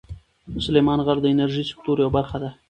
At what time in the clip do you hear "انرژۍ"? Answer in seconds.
1.33-1.63